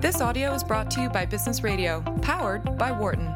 [0.00, 3.34] This audio is brought to you by Business Radio, powered by Wharton.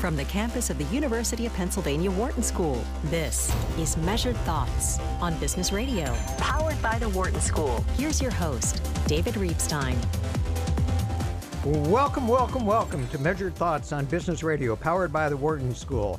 [0.00, 5.38] From the campus of the University of Pennsylvania Wharton School, this is Measured Thoughts on
[5.40, 7.84] Business Radio, powered by the Wharton School.
[7.98, 9.96] Here's your host, David Reibstein.
[11.66, 16.18] Welcome, welcome, welcome to Measured Thoughts on Business Radio, powered by the Wharton School.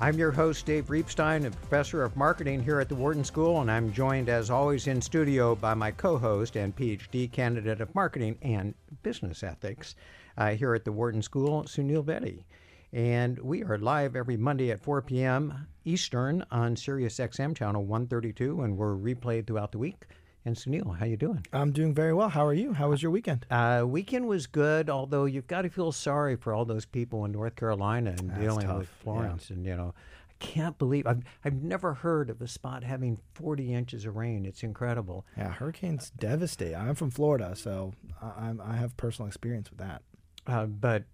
[0.00, 3.68] I'm your host, Dave Reibstein, a professor of marketing here at the Wharton School, and
[3.68, 8.38] I'm joined, as always, in studio by my co host and PhD candidate of marketing
[8.40, 9.96] and business ethics
[10.36, 12.44] uh, here at the Wharton School, Sunil Bedi.
[12.92, 15.66] And we are live every Monday at 4 p.m.
[15.84, 20.06] Eastern on Sirius XM channel 132, and we're replayed throughout the week.
[20.44, 21.44] And Sunil, how you doing?
[21.52, 22.28] I'm doing very well.
[22.30, 22.72] How are you?
[22.72, 23.44] How was your weekend?
[23.50, 27.32] Uh, weekend was good, although you've got to feel sorry for all those people in
[27.32, 29.50] North Carolina and That's dealing tough, with Florence.
[29.50, 29.56] yeah.
[29.56, 29.94] And you know,
[30.30, 34.46] I can't believe I've I've never heard of a spot having 40 inches of rain.
[34.46, 35.26] It's incredible.
[35.36, 36.74] Yeah, hurricanes devastate.
[36.74, 40.02] I'm from Florida, so I, I'm, I have personal experience with that.
[40.46, 41.04] Uh, but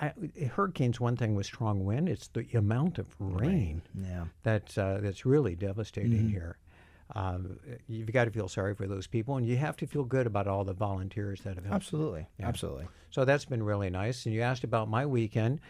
[0.00, 0.12] I,
[0.52, 4.26] hurricanes, one thing with strong wind, it's the amount of rain, Yeah.
[4.44, 6.28] that's uh, that's really devastating Mm-hmm.
[6.28, 6.58] here.
[7.14, 10.26] Um, you've got to feel sorry for those people, and you have to feel good
[10.26, 11.74] about all the volunteers that have helped.
[11.76, 12.26] Absolutely.
[12.42, 12.86] Absolutely.
[13.10, 14.24] So that's been really nice.
[14.26, 15.60] And you asked about my weekend.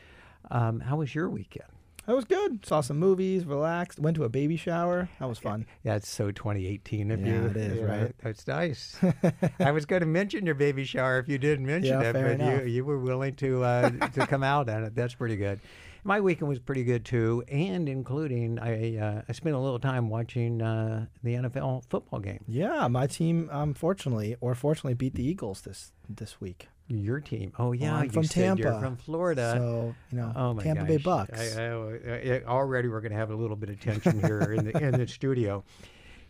[0.50, 1.68] Um, how was your weekend?
[2.06, 2.64] That was good.
[2.66, 5.08] Saw some movies, relaxed, went to a baby shower.
[5.20, 5.64] That was fun.
[5.84, 7.46] Yeah, it's so 2018 of Yeah, you.
[7.46, 8.14] it is, You right?
[8.22, 8.96] That's nice.
[9.58, 12.20] I was going to mention your baby shower if you didn't mention Yeah, it, but
[12.24, 12.68] you, enough.
[12.68, 14.94] you were willing to uh, to come out on it.
[14.94, 15.60] That's pretty good.
[16.06, 20.11] My weekend was pretty good too, and including I uh, I spent a little time
[20.11, 22.44] watching uh, the NFL football game.
[22.46, 26.69] Yeah, my team, unfortunately, or fortunately, beat the Eagles this this week.
[26.88, 27.52] Your team.
[27.58, 29.55] Oh yeah, I'm you from Tampa, from Florida.
[29.56, 30.98] So you know, Oh Tampa Bay.
[30.98, 31.56] Bucks.
[31.56, 34.66] I, I, I, already we're going to have a little bit of tension here in
[34.66, 35.64] the in the studio.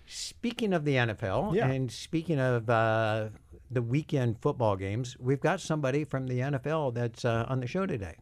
[0.07, 1.67] Speaking of the NFL Yeah.
[1.69, 3.31] and speaking of uh,
[3.71, 7.87] the weekend football games, we've got somebody from the NFL that's uh, on the show
[7.87, 8.15] today.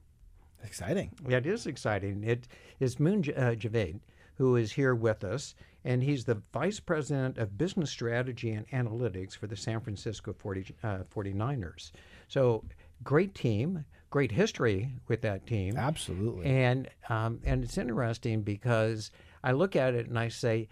[0.64, 1.10] Exciting.
[1.28, 2.22] Yeah, it is exciting.
[2.24, 2.48] It
[2.80, 4.00] is Moon J- uh, Javaid,
[4.36, 9.36] who is here with us, and he's the Vice President of Business Strategy and Analytics
[9.36, 11.90] for the San Francisco 40, uh, 49ers.
[12.28, 12.64] So,
[13.02, 15.76] great team, great history with that team.
[15.76, 16.46] Absolutely.
[16.46, 19.10] And um, and it's interesting because
[19.42, 20.68] I look at it and I say,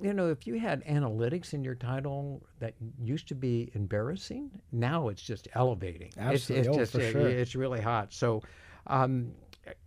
[0.00, 5.08] you know, if you had analytics in your title that used to be embarrassing, now
[5.08, 6.08] it's just elevating.
[6.08, 6.68] It's- Absolutely.
[6.68, 7.28] It's, Oh, just for it- sure.
[7.28, 8.12] it's really hot.
[8.12, 8.42] So.
[8.86, 9.32] Um,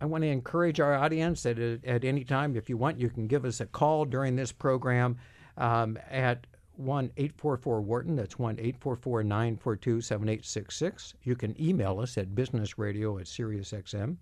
[0.00, 3.08] I want to encourage our audience that at, at any time, if you want, you
[3.08, 5.16] can give us a call during this program
[5.56, 8.16] um, at 1 844 Wharton.
[8.16, 11.14] That's 1 844 942 7866.
[11.22, 14.16] You can email us at businessradio at SiriusXM.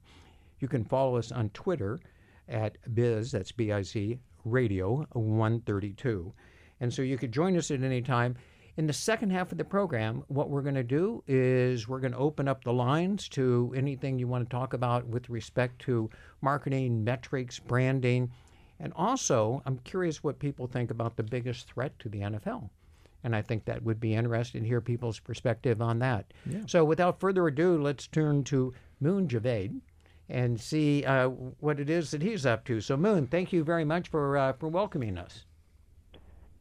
[0.60, 1.98] You can follow us on Twitter
[2.48, 6.32] at biz, that's B I Z, radio 132.
[6.80, 8.36] And so you could join us at any time.
[8.76, 12.12] In the second half of the program, what we're going to do is we're going
[12.12, 16.10] to open up the lines to anything you want to talk about with respect to
[16.42, 18.30] marketing, metrics, branding.
[18.78, 22.68] And also, I'm curious what people think about the biggest threat to the NFL.
[23.24, 26.34] And I think that would be interesting to hear people's perspective on that.
[26.66, 29.80] So, without further ado, let's turn to Moon Javaid
[30.28, 32.82] and see uh, what it is that he's up to.
[32.82, 35.46] So, Moon, thank you very much for uh, for welcoming us.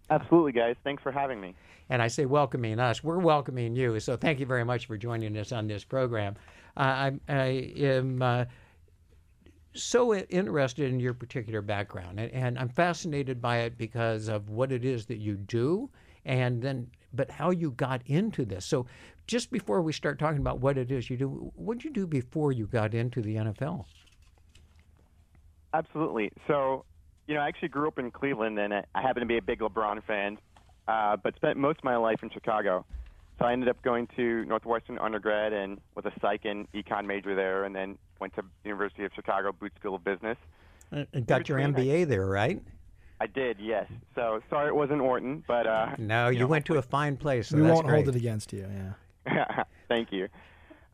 [0.10, 0.76] Absolutely, guys.
[0.84, 1.56] Thanks for having me.
[1.90, 3.04] And I say welcoming us.
[3.04, 4.00] We're welcoming you.
[4.00, 6.36] So, thank you very much for joining us on this program.
[6.78, 7.46] Uh, I, I
[7.78, 8.22] am.
[8.22, 8.46] Uh,
[9.76, 14.72] so interested in your particular background, and, and I'm fascinated by it because of what
[14.72, 15.90] it is that you do,
[16.24, 18.66] and then but how you got into this.
[18.66, 18.86] So,
[19.28, 22.08] just before we start talking about what it is you do, what did you do
[22.08, 23.86] before you got into the NFL?
[25.74, 26.32] Absolutely.
[26.48, 26.86] So,
[27.28, 29.42] you know, I actually grew up in Cleveland, and I I happen to be a
[29.42, 30.38] big LeBron fan,
[30.88, 32.86] uh, but spent most of my life in Chicago.
[33.40, 37.36] So I ended up going to Northwestern undergrad and with a psych and econ major
[37.36, 40.38] there, and then went to University of Chicago Booth School of Business.
[40.92, 42.62] Uh, got your between, I- MBA there, right?
[43.20, 43.88] I did, yes.
[44.14, 47.48] So sorry it wasn't Wharton, but uh, No, you, know, went to a fine place.
[47.48, 48.68] So we won't hold it against you.
[49.26, 49.64] Yeah.
[49.88, 50.28] Thank you.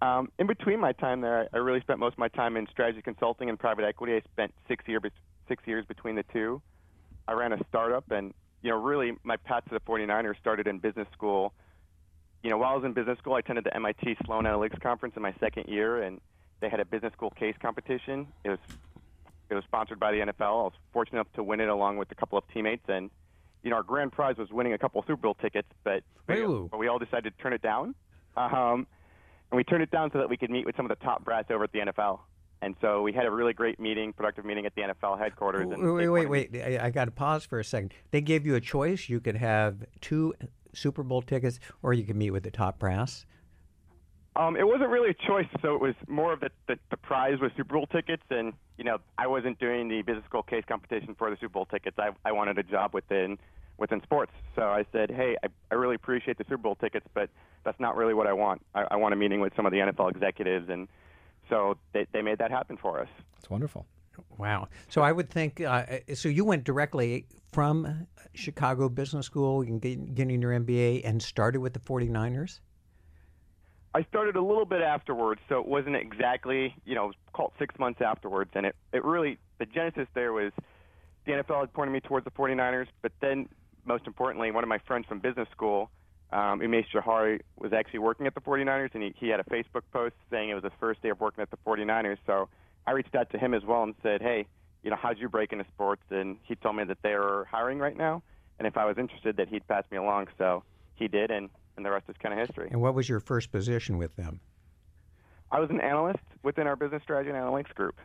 [0.01, 3.01] Um, in between my time there, I really spent most of my time in strategy
[3.01, 4.15] consulting and private equity.
[4.15, 4.99] I spent six year
[5.51, 6.61] six years between the two.
[7.27, 10.79] I ran a startup, and you know, really, my path to the 49ers started in
[10.79, 11.53] business school.
[12.41, 15.15] You know, while I was in business school, I attended the MIT Sloan Analytics conference
[15.17, 16.21] in my second year, and
[16.61, 18.27] they had a business school case competition.
[18.45, 18.59] It was
[19.49, 20.41] it was sponsored by the NFL.
[20.41, 23.09] I was fortunate enough to win it along with a couple of teammates, and
[23.61, 26.03] you know, our grand prize was winning a couple of Super Bowl tickets, but
[26.63, 27.93] we, but we all decided to turn it down.
[28.37, 28.87] Um,
[29.51, 31.25] and we turned it down so that we could meet with some of the top
[31.25, 32.19] brass over at the NFL.
[32.61, 35.67] And so we had a really great meeting, productive meeting at the NFL headquarters.
[35.67, 36.63] Wait, wait, wait, wait.
[36.63, 37.93] I, I got to pause for a second.
[38.11, 39.09] They gave you a choice.
[39.09, 40.35] You could have two
[40.73, 43.25] Super Bowl tickets, or you could meet with the top brass.
[44.35, 47.39] Um, it wasn't really a choice, so it was more of the, the, the prize
[47.41, 51.15] was Super Bowl tickets, and you know I wasn't doing the business school case competition
[51.15, 51.97] for the Super Bowl tickets.
[51.99, 53.37] I, I wanted a job within
[53.77, 57.29] within sports, so I said, hey, I, I really appreciate the Super Bowl tickets, but
[57.65, 58.61] that's not really what I want.
[58.73, 60.87] I, I want a meeting with some of the NFL executives, and
[61.51, 63.09] so they, they made that happen for us.
[63.35, 63.85] That's wonderful.
[64.37, 64.69] Wow.
[64.87, 65.61] So I would think.
[65.61, 65.83] Uh,
[66.15, 71.79] so you went directly from Chicago Business School, getting your MBA, and started with the
[71.79, 72.59] 49ers.
[73.93, 78.01] I started a little bit afterwards, so it wasn't exactly, you know, called six months
[78.01, 78.51] afterwards.
[78.53, 80.53] And it, it really, the genesis there was
[81.25, 83.49] the NFL had pointed me towards the 49ers, but then,
[83.85, 85.89] most importantly, one of my friends from business school,
[86.31, 89.83] um, Umesh Johari, was actually working at the 49ers, and he, he had a Facebook
[89.91, 92.17] post saying it was his first day of working at the 49ers.
[92.25, 92.49] So
[92.87, 94.47] I reached out to him as well and said, hey,
[94.83, 96.03] you know, how'd you break into sports?
[96.09, 98.23] And he told me that they were hiring right now,
[98.57, 100.27] and if I was interested, that he'd pass me along.
[100.37, 100.63] So
[100.95, 102.67] he did, and and the rest is kind of history.
[102.71, 104.39] And what was your first position with them?
[105.51, 107.99] I was an analyst within our business strategy and analytics group.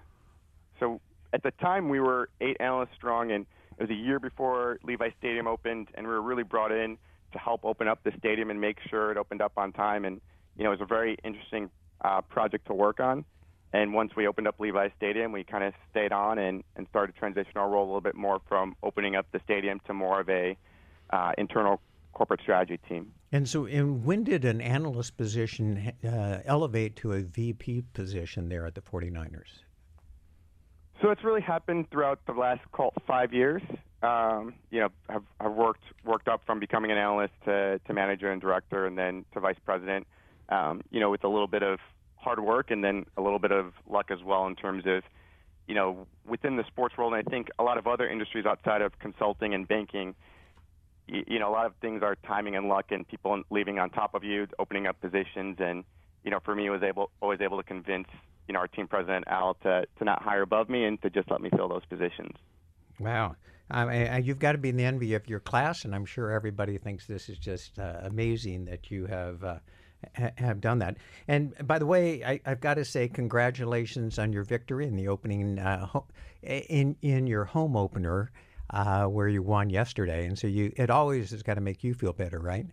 [0.81, 1.01] So
[1.33, 3.47] at the time, we were eight analysts strong, and
[3.79, 6.99] it was a year before Levi Stadium opened, and we were really brought in
[7.37, 10.05] to help open up the stadium and make sure it opened up on time.
[10.05, 10.21] And
[10.57, 13.25] you know, it was a very interesting uh, project to work on.
[13.73, 17.13] And once we opened up Levi Stadium, we kind of stayed on and, and started
[17.13, 20.21] to transition our role a little bit more from opening up the stadium to more
[20.21, 20.57] of a
[21.11, 21.81] uh, internal
[22.13, 23.13] corporate strategy team.
[23.33, 28.65] And so, and when did an analyst position uh, elevate to a VP position there
[28.65, 29.61] at the 49ers?
[31.03, 32.63] So it's really happened throughout the last
[33.07, 33.61] five years.
[34.03, 38.31] Um, you know, I've, I've worked worked up from becoming an analyst to, to manager
[38.31, 40.07] and director, and then to vice president.
[40.49, 41.79] Um, you know, with a little bit of
[42.17, 45.03] hard work and then a little bit of luck as well in terms of,
[45.67, 47.15] you know, within the sports world.
[47.15, 50.15] And I think a lot of other industries outside of consulting and banking,
[51.07, 53.91] you, you know, a lot of things are timing and luck and people leaving on
[53.91, 55.57] top of you, opening up positions.
[55.59, 55.85] And,
[56.25, 58.09] you know, for me, was able, always able to convince,
[58.49, 61.31] you know, our team president, Al, to, to not hire above me and to just
[61.31, 62.37] let me fill those positions.
[62.99, 63.37] Wow.
[63.71, 67.29] You've got to be the envy of your class, and I'm sure everybody thinks this
[67.29, 69.59] is just uh, amazing that you have uh,
[70.17, 70.97] ha- have done that.
[71.29, 75.09] And by the way, I, have got to say congratulations on your victory in the
[75.09, 76.07] opening uh, ho-
[76.43, 78.31] in in your home opener
[78.71, 81.95] uh, where you won yesterday, and so you it always has got to make you
[81.95, 82.67] feel better, right?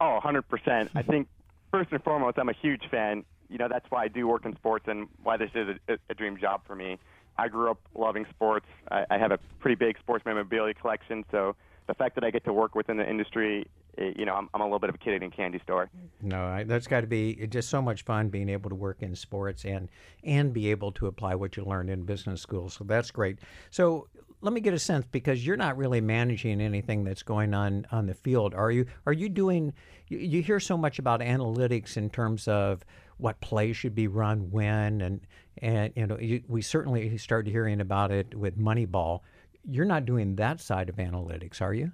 [0.00, 0.90] Oh, 100%.
[0.94, 1.28] I think
[1.72, 3.24] first and foremost, I'm a huge fan.
[3.48, 6.14] You know, that's why I do work in sports and why this is a, a
[6.14, 6.98] dream job for me.
[7.38, 8.66] I grew up loving sports.
[8.90, 11.54] I, I have a pretty big sports memorabilia collection, so
[11.86, 14.60] the fact that I get to work within the industry, eh, you know, I'm, I'm
[14.60, 15.90] a little bit of a kid in a candy store.
[16.20, 19.14] No, I, that's got to be just so much fun being able to work in
[19.16, 19.88] sports and
[20.22, 22.68] and be able to apply what you learned in business school.
[22.68, 23.38] So that's great.
[23.70, 24.08] So
[24.40, 28.06] let me get a sense because you're not really managing anything that's going on on
[28.06, 28.86] the field, are you?
[29.06, 29.72] Are you doing?
[30.08, 32.84] You, you hear so much about analytics in terms of
[33.18, 35.20] what play should be run when, and
[35.60, 39.20] and you know you, we certainly started hearing about it with Moneyball.
[39.68, 41.92] You're not doing that side of analytics, are you?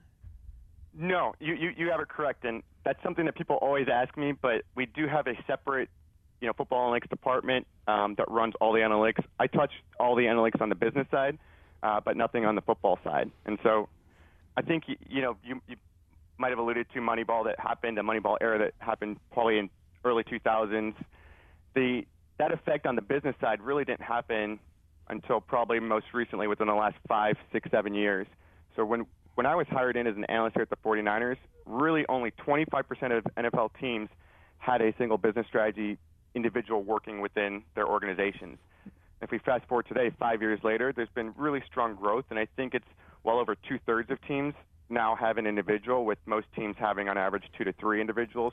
[0.97, 4.33] No, you, you, you have it correct, and that's something that people always ask me.
[4.33, 5.89] But we do have a separate,
[6.41, 9.25] you know, football analytics department um, that runs all the analytics.
[9.41, 11.39] I touch all the analytics on the business side
[11.85, 13.31] uh, but nothing on the football side.
[13.45, 13.89] And so
[14.57, 15.77] I think, you know, you, you
[16.39, 19.71] might have alluded to Moneyball that happened, a Moneyball era that happened probably in
[20.05, 20.95] early 2000s.
[21.75, 22.07] The,
[22.39, 24.59] that effect on the business side really didn't happen
[25.09, 28.27] until probably most recently within the last five, six, seven years.
[28.77, 32.05] So when, when I was hired in as an analyst here at the 49ers, really
[32.09, 34.09] only 25% of NFL teams
[34.59, 35.99] had a single business strategy
[36.35, 38.59] individual working within their organizations.
[39.21, 42.47] If we fast forward today, five years later, there's been really strong growth, and I
[42.57, 42.87] think it's
[43.23, 44.55] well over two thirds of teams
[44.91, 48.53] now have an individual, with most teams having on average two to three individuals.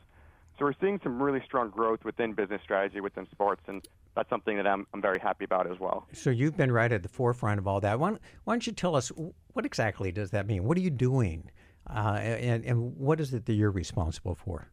[0.57, 3.83] So we're seeing some really strong growth within business strategy within sports, and
[4.15, 6.07] that's something that I'm, I'm very happy about as well.
[6.13, 7.99] So you've been right at the forefront of all that.
[7.99, 8.11] Why,
[8.43, 9.11] why don't you tell us
[9.53, 10.63] what exactly does that mean?
[10.63, 11.49] What are you doing,
[11.89, 14.69] uh, and, and what is it that you're responsible for?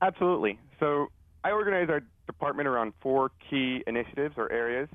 [0.00, 0.60] Absolutely.
[0.78, 1.08] So
[1.42, 4.88] I organize our department around four key initiatives or areas.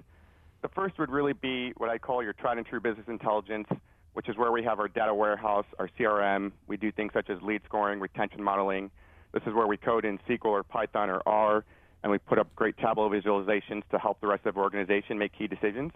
[0.62, 3.68] The first would really be what I call your tried and true business intelligence,
[4.14, 6.54] which is where we have our data warehouse, our CRM.
[6.68, 8.92] We do things such as lead scoring, retention modeling.
[9.34, 11.66] This is where we code in SQL or Python or R,
[12.04, 15.34] and we put up great Tableau visualizations to help the rest of the organization make
[15.38, 15.92] key decisions.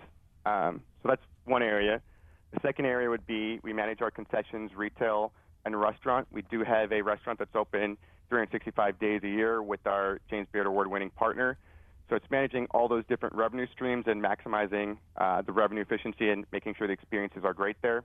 [0.46, 2.02] Um, so that's one area.
[2.54, 5.34] The second area would be we manage our concessions, retail,
[5.66, 6.28] and restaurant.
[6.32, 7.98] We do have a restaurant that's open
[8.30, 11.58] 365 days a year with our James Beard Award winning partner.
[12.10, 16.46] So it's managing all those different revenue streams and maximizing uh, the revenue efficiency and
[16.52, 18.04] making sure the experiences are great there.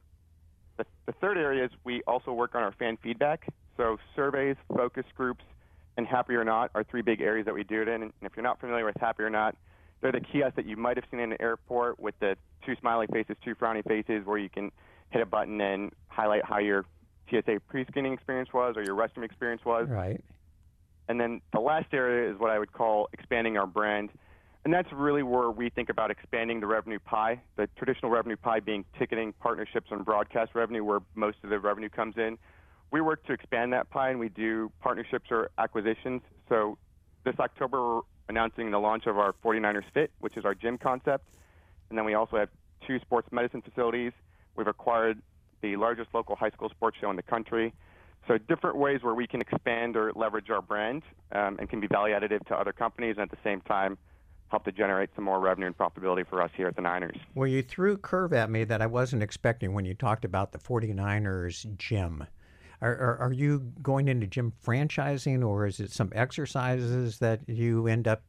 [0.76, 3.46] The, the third area is we also work on our fan feedback.
[3.76, 5.44] So surveys, focus groups,
[5.96, 8.02] and Happy or Not are three big areas that we do it in.
[8.02, 9.56] And if you're not familiar with Happy or Not,
[10.00, 12.36] they're the kiosks that you might have seen in an airport with the
[12.66, 14.72] two smiley faces, two frowny faces, where you can
[15.10, 16.84] hit a button and highlight how your
[17.30, 19.88] TSA pre-screening experience was or your restroom experience was.
[19.88, 20.22] Right.
[21.08, 24.10] And then the last area is what I would call expanding our brand.
[24.64, 28.60] And that's really where we think about expanding the revenue pie, the traditional revenue pie
[28.60, 32.38] being ticketing, partnerships, and broadcast revenue, where most of the revenue comes in.
[32.92, 36.20] We work to expand that pie, and we do partnerships or acquisitions.
[36.50, 36.76] So
[37.24, 41.24] this October, we're announcing the launch of our 49ers Fit, which is our gym concept.
[41.88, 42.50] And then we also have
[42.86, 44.12] two sports medicine facilities.
[44.56, 45.22] We've acquired
[45.62, 47.72] the largest local high school sports show in the country.
[48.28, 51.86] So different ways where we can expand or leverage our brand um, and can be
[51.86, 53.96] value additive to other companies and at the same time
[54.48, 57.16] help to generate some more revenue and profitability for us here at the Niners.
[57.34, 60.58] Well, you threw curve at me that I wasn't expecting when you talked about the
[60.58, 62.26] 49ers gym.
[62.82, 67.86] Are, are, are you going into gym franchising or is it some exercises that you
[67.86, 68.22] end up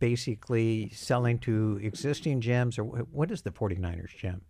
[0.00, 4.42] basically selling to existing gyms or what is the 49ers gym?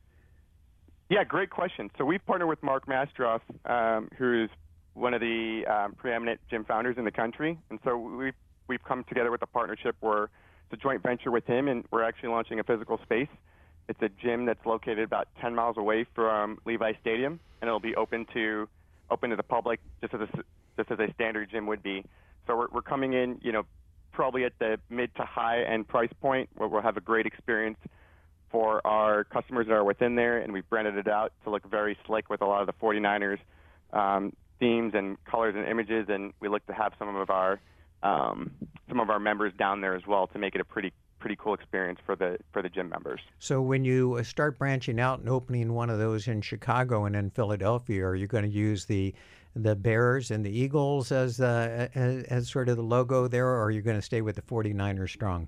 [1.10, 1.90] Yeah, great question.
[1.98, 4.48] So we've partnered with Mark Mastrov, um, who's
[4.94, 8.32] one of the um, preeminent gym founders in the country, and so we've
[8.66, 12.02] we've come together with a partnership where it's a joint venture with him, and we're
[12.02, 13.28] actually launching a physical space.
[13.88, 17.94] It's a gym that's located about 10 miles away from Levi Stadium, and it'll be
[17.94, 18.68] open to
[19.12, 20.28] open to the public just as a,
[20.76, 22.04] just as a standard gym would be.
[22.46, 23.64] So we're, we're coming in, you know,
[24.12, 27.78] probably at the mid to high end price point where we'll have a great experience
[28.50, 31.96] for our customers that are within there, and we've branded it out to look very
[32.06, 33.38] slick with a lot of the 49ers
[33.92, 37.60] um, themes and colors and images, and we look to have some of our
[38.02, 38.50] um,
[38.88, 40.92] some of our members down there as well to make it a pretty
[41.22, 43.20] pretty cool experience for the for the gym members.
[43.38, 47.14] So when you uh, start branching out and opening one of those in Chicago and
[47.14, 49.14] in Philadelphia, are you going to use the
[49.54, 53.62] the Bears and the Eagles as uh, as, as sort of the logo there, or
[53.62, 55.46] are you going to stay with the 49ers strong?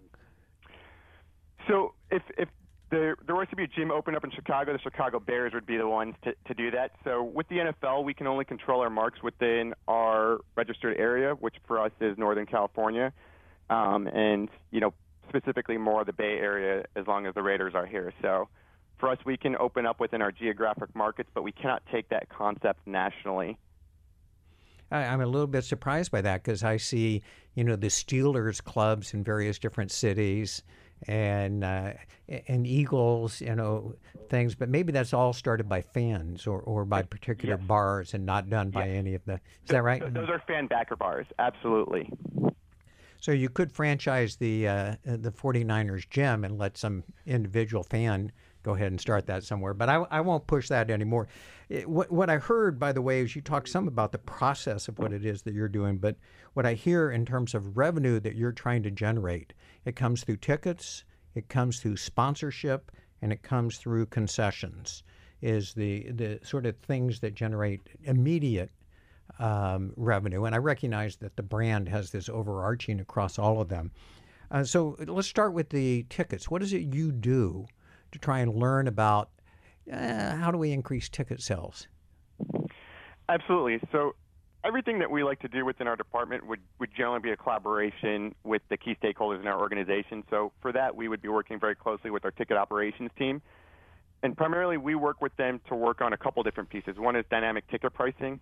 [1.66, 2.48] So if if
[2.90, 4.72] there, there was to be a gym open up in Chicago.
[4.72, 6.92] The Chicago Bears would be the ones to, to do that.
[7.02, 11.56] So with the NFL, we can only control our marks within our registered area, which
[11.66, 13.12] for us is Northern California,
[13.70, 14.94] um, and you know
[15.28, 18.12] specifically more the Bay Area, as long as the Raiders are here.
[18.22, 18.48] So
[18.98, 22.28] for us, we can open up within our geographic markets, but we cannot take that
[22.28, 23.58] concept nationally.
[24.90, 27.22] I'm a little bit surprised by that because I see,
[27.54, 30.62] you know, the Steelers clubs in various different cities
[31.08, 31.92] and uh,
[32.48, 33.94] and Eagles, you know,
[34.28, 34.54] things.
[34.54, 37.66] But maybe that's all started by fans or, or by particular yes.
[37.66, 38.96] bars and not done by yes.
[38.96, 39.34] any of the.
[39.34, 40.14] Is that right?
[40.14, 42.10] Those are fan backer bars, absolutely.
[43.24, 48.30] So you could franchise the uh, the 49ers gym and let some individual fan
[48.62, 49.72] go ahead and start that somewhere.
[49.72, 51.28] But I, I won't push that anymore.
[51.70, 54.88] It, what, what I heard, by the way, is you talk some about the process
[54.88, 55.96] of what it is that you're doing.
[55.96, 56.16] But
[56.52, 59.54] what I hear in terms of revenue that you're trying to generate
[59.86, 61.04] it comes through tickets,
[61.34, 65.02] it comes through sponsorship, and it comes through concessions.
[65.40, 68.70] Is the the sort of things that generate immediate
[69.38, 73.90] um, revenue, and I recognize that the brand has this overarching across all of them.
[74.50, 76.50] Uh, so let's start with the tickets.
[76.50, 77.66] What is it you do
[78.12, 79.30] to try and learn about
[79.92, 81.88] uh, how do we increase ticket sales?
[83.28, 83.80] Absolutely.
[83.90, 84.14] So
[84.64, 88.34] everything that we like to do within our department would, would generally be a collaboration
[88.44, 90.24] with the key stakeholders in our organization.
[90.30, 93.42] So for that, we would be working very closely with our ticket operations team.
[94.22, 96.96] And primarily, we work with them to work on a couple different pieces.
[96.96, 98.40] One is dynamic ticket pricing.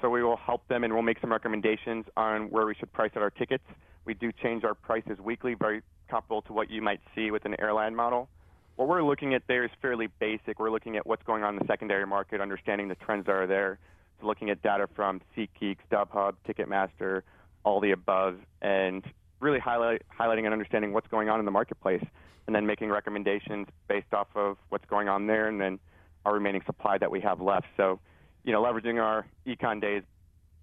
[0.00, 3.10] So we will help them and we'll make some recommendations on where we should price
[3.16, 3.64] out our tickets.
[4.04, 7.54] We do change our prices weekly, very comparable to what you might see with an
[7.60, 8.28] airline model.
[8.76, 10.58] What we're looking at there is fairly basic.
[10.58, 13.46] We're looking at what's going on in the secondary market, understanding the trends that are
[13.46, 13.78] there,
[14.22, 17.22] looking at data from SeatGeek, StubHub, Ticketmaster,
[17.62, 19.04] all the above, and
[19.40, 22.04] really highlight, highlighting and understanding what's going on in the marketplace,
[22.46, 25.78] and then making recommendations based off of what's going on there, and then
[26.24, 27.66] our remaining supply that we have left.
[27.76, 28.00] So,
[28.44, 30.02] you know, leveraging our econ days,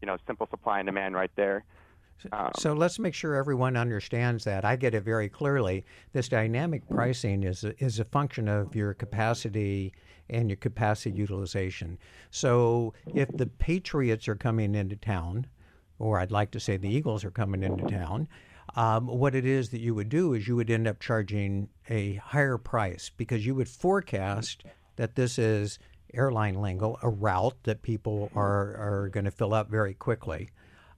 [0.02, 1.64] you know, simple supply and demand right there.
[2.32, 4.66] Um, so let's make sure everyone understands that.
[4.66, 5.86] I get it very clearly.
[6.14, 9.94] This dynamic pricing is a, is a function of your capacity
[10.30, 11.98] and your capacity utilization.
[12.32, 15.48] So if the Patriots are coming into town,
[16.00, 18.28] or I'd like to say the Eagles are coming into town,
[18.76, 22.16] um, what it is that you would do is you would end up charging a
[22.16, 24.64] higher price because you would forecast
[24.98, 25.80] that this is
[26.18, 30.50] airline lingo, a route that people are, are going to fill up very quickly.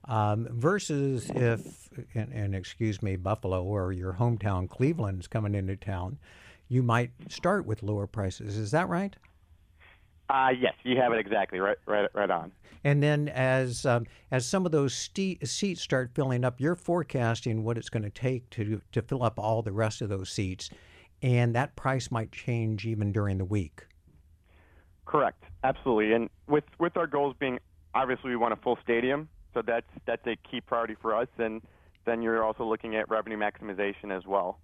[0.06, 5.76] Um, versus if, and, and, excuse me, Buffalo or your hometown Cleveland is coming into
[5.76, 6.18] town,
[6.68, 8.56] you might start with lower prices.
[8.56, 9.14] Is that right?
[10.30, 12.52] Uh, yes, you have it exactly right, right, right on.
[12.84, 17.62] And then as um, as some of those ste- seats start filling up, you're forecasting
[17.62, 20.70] what it's going to take to to fill up all the rest of those seats,
[21.20, 23.86] and that price might change even during the week.
[25.10, 26.12] Correct, absolutely.
[26.12, 27.58] And with with our goals being
[27.94, 31.26] obviously we want a full stadium, so that's that's a key priority for us.
[31.36, 31.62] And
[32.04, 34.60] then you're also looking at revenue maximization as well.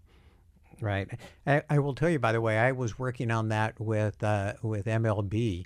[0.80, 1.08] Right.
[1.48, 4.52] I, I will tell you, by the way, I was working on that with uh,
[4.62, 5.64] with MLB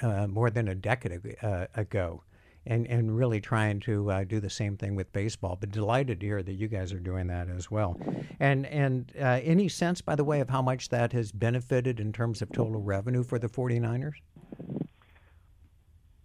[0.00, 2.22] uh, more than a decade uh, ago,
[2.66, 5.56] and and really trying to uh, do the same thing with baseball.
[5.58, 7.98] But delighted to hear that you guys are doing that as well.
[8.40, 12.12] And and uh, any sense, by the way, of how much that has benefited in
[12.12, 14.14] terms of total revenue for the 49ers?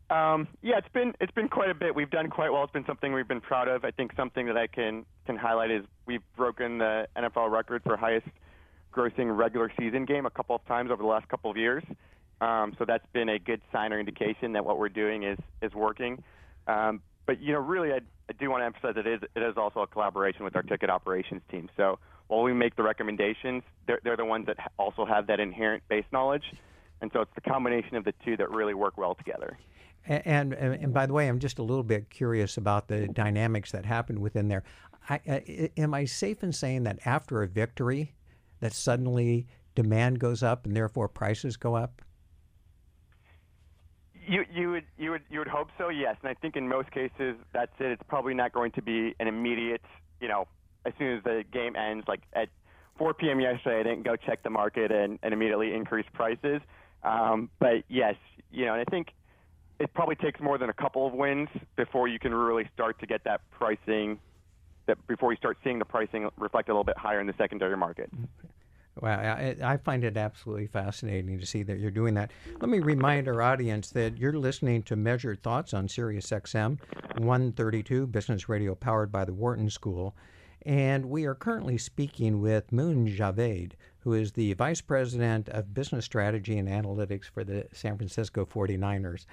[0.09, 1.93] Um, yeah, it's been it's been quite a bit.
[1.93, 2.63] We've done quite well.
[2.63, 3.83] It's been something we've been proud of.
[3.83, 7.97] I think something that I can can highlight is we've broken the NFL record for
[7.97, 8.27] highest
[8.93, 11.83] grossing regular season game a couple of times over the last couple of years.
[12.39, 15.73] Um, so that's been a good sign or indication that what we're doing is is
[15.73, 16.23] working.
[16.67, 19.43] Um, but you know, really, I, I do want to emphasize that it is it
[19.43, 21.69] is also a collaboration with our ticket operations team.
[21.75, 25.83] So while we make the recommendations, they're they're the ones that also have that inherent
[25.89, 26.43] base knowledge,
[27.01, 29.57] and so it's the combination of the two that really work well together.
[30.09, 33.73] And, and, and by the way, I'm just a little bit curious about the dynamics
[33.73, 34.63] that happen within there.
[35.09, 38.13] I, I, am I safe in saying that after a victory,
[38.61, 42.01] that suddenly demand goes up and therefore prices go up?
[44.27, 46.17] You you would you would you would hope so, yes.
[46.21, 47.91] And I think in most cases that's it.
[47.91, 49.81] It's probably not going to be an immediate,
[50.19, 50.47] you know,
[50.85, 52.49] as soon as the game ends, like at
[52.97, 53.39] 4 p.m.
[53.39, 56.61] yesterday, I didn't go check the market and, and immediately increase prices.
[57.03, 58.15] Um, but yes,
[58.51, 59.09] you know, and I think
[59.79, 63.05] it probably takes more than a couple of wins before you can really start to
[63.05, 64.19] get that pricing
[64.87, 67.77] that before you start seeing the pricing reflect a little bit higher in the secondary
[67.77, 68.09] market.
[69.01, 72.31] Well, I, I, find it absolutely fascinating to see that you're doing that.
[72.59, 76.79] Let me remind our audience that you're listening to Measured Thoughts on Sirius XM
[77.17, 80.15] 132, business radio powered by the Wharton School.
[80.65, 86.05] And we are currently speaking with Moon Javaid, who is the Vice President of Business
[86.05, 89.25] Strategy and Analytics for the San Francisco 49ers.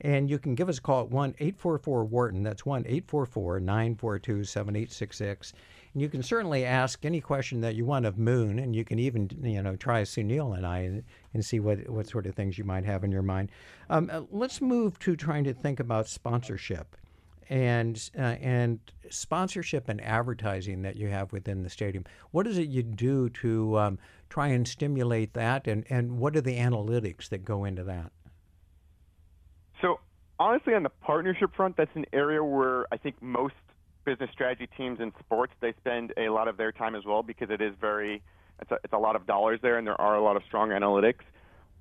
[0.00, 2.42] And you can give us a call at 1 844 Wharton.
[2.42, 5.52] That's 1 844 942 7866.
[5.92, 8.98] And you can certainly ask any question that you want of Moon, and you can
[8.98, 11.02] even you know try Sunil and I
[11.34, 13.50] and, see what, what sort of things you might have in your mind.
[13.88, 16.96] Um, uh, let's move to trying to think about sponsorship
[17.48, 18.78] and uh, and
[19.10, 22.04] sponsorship and advertising that you have within the stadium.
[22.30, 23.98] What is it you do to um,
[24.28, 28.12] try and stimulate that, and, and what are the analytics that go into that?
[29.82, 29.98] So
[30.38, 33.54] honestly, on the partnership front, that's an area where I think most
[34.04, 37.50] business strategy teams in sports they spend a lot of their time as well because
[37.50, 38.22] it is very
[38.60, 40.70] it's a, it's a lot of dollars there and there are a lot of strong
[40.70, 41.20] analytics.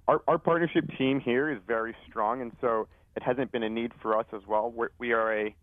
[0.07, 3.91] Our, our partnership team here is very strong, and so it hasn't been a need
[4.01, 4.71] for us as well.
[4.71, 5.55] We're, we are a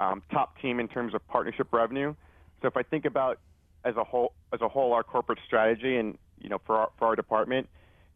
[0.00, 2.14] um, top team in terms of partnership revenue.
[2.62, 3.40] So if I think about
[3.84, 7.08] as a whole as a whole our corporate strategy and you know for our, for
[7.08, 7.68] our department,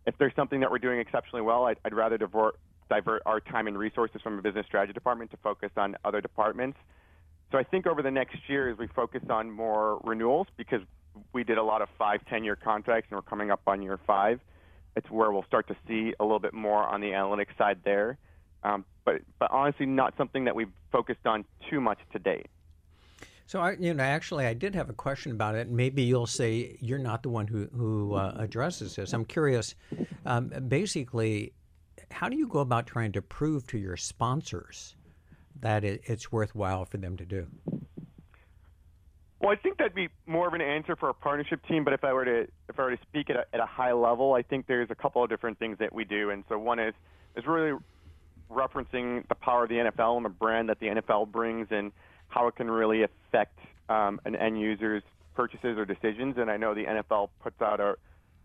[0.06, 2.56] if there's something that we're doing exceptionally well, I'd, I'd rather divert
[2.88, 6.78] divert our time and resources from a business strategy department to focus on other departments.
[7.52, 10.80] So I think over the next year, as we focus on more renewals, because
[11.34, 14.00] we did a lot of five, ten year contracts and we're coming up on year
[14.06, 14.40] five,
[14.96, 18.16] it's where we'll start to see a little bit more on the analytics side there.
[18.64, 22.46] Um, but, but honestly, not something that we've focused on too much to date.
[23.46, 25.68] So, I, you know, actually, I did have a question about it.
[25.68, 29.12] Maybe you'll say you're not the one who who uh, addresses this.
[29.12, 29.74] I'm curious.
[30.24, 31.52] Um, basically,
[32.10, 34.94] how do you go about trying to prove to your sponsors
[35.60, 37.46] that it, it's worthwhile for them to do?
[39.42, 41.82] Well, I think that'd be more of an answer for a partnership team.
[41.82, 43.92] But if I were to if I were to speak at a, at a high
[43.92, 46.30] level, I think there's a couple of different things that we do.
[46.30, 46.94] And so one is
[47.36, 47.76] is really
[48.48, 51.90] referencing the power of the NFL and the brand that the NFL brings, and
[52.28, 55.02] how it can really affect um, an end user's
[55.34, 56.36] purchases or decisions.
[56.38, 57.96] And I know the NFL puts out a,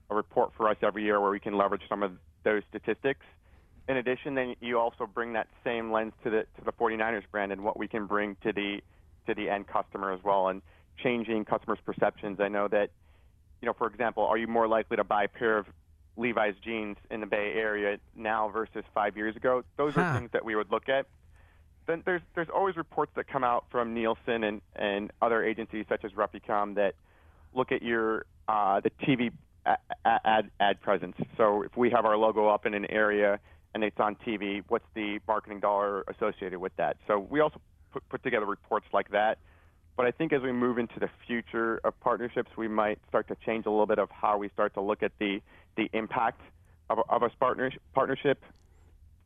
[0.10, 3.26] a report for us every year where we can leverage some of those statistics
[3.88, 7.52] in addition, then you also bring that same lens to the to the 49ers brand
[7.52, 8.82] and what we can bring to the
[9.28, 10.62] to the end customer as well, and
[11.02, 12.40] changing customers' perceptions.
[12.40, 12.90] I know that,
[13.62, 15.68] you know, for example, are you more likely to buy a pair of
[16.16, 19.64] Levi's jeans in the Bay Area now versus five years ago?
[19.78, 20.02] Those huh.
[20.02, 21.06] are things that we would look at.
[21.86, 26.04] Then there's there's always reports that come out from Nielsen and and other agencies such
[26.04, 26.96] as Repucom that
[27.54, 29.32] look at your uh, the TV
[30.06, 31.16] ad ad presence.
[31.38, 33.40] So if we have our logo up in an area
[33.78, 36.98] and it's on TV, what's the marketing dollar associated with that?
[37.06, 37.62] So we also
[37.94, 39.38] put, put together reports like that.
[39.96, 43.38] But I think as we move into the future of partnerships, we might start to
[43.46, 45.42] change a little bit of how we start to look at the
[45.76, 46.42] the impact
[46.90, 47.30] of, of a
[47.94, 48.44] partnership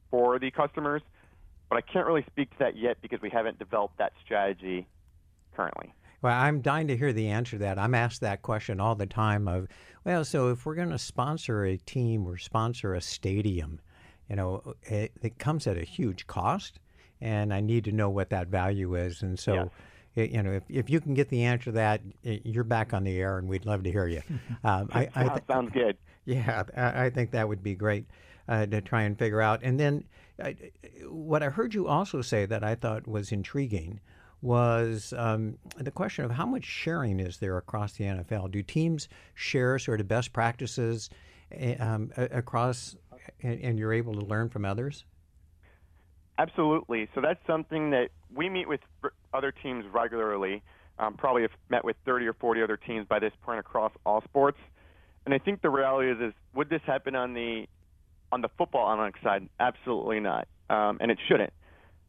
[0.10, 1.02] for the customers.
[1.70, 4.86] But I can't really speak to that yet because we haven't developed that strategy
[5.56, 5.94] currently.
[6.22, 7.80] Well, I'm dying to hear the answer to that.
[7.80, 9.70] I'm asked that question all the time of,
[10.04, 13.80] well, so if we're going to sponsor a team or sponsor a stadium,
[14.32, 16.80] you know, it, it, comes at a huge cost,
[17.20, 19.22] and I need to know what that value is.
[19.24, 19.54] And so,
[20.16, 20.24] yeah.
[20.24, 23.04] it, you know, if, if you can get the answer to that, you're back on
[23.04, 24.22] the air, and we'd love to hear you.
[24.64, 25.98] Um, I, I th- sounds good.
[26.24, 28.06] Yeah, I, I think that would be great
[28.48, 29.64] uh, to try and figure out.
[29.64, 30.06] And then,
[30.42, 30.52] uh,
[31.10, 34.00] what I heard you also say that I thought was intriguing
[34.42, 38.52] was um, the question of how much sharing is there across the NFL?
[38.52, 41.10] Do teams share sort of best practices
[41.52, 42.96] eh, um, across,
[43.42, 45.06] and, and, you're able to learn from others?
[46.38, 47.08] Absolutely.
[47.14, 48.80] So that's something that we meet with
[49.34, 50.64] other teams regularly.
[51.00, 54.22] Um, probably have met with 30 or 40 other teams by this point across all
[54.24, 54.58] sports.
[55.26, 57.66] And I think the reality is, is would this happen on the
[58.32, 59.48] on the football analytics side?
[59.60, 61.54] Absolutely not, um, and it shouldn't.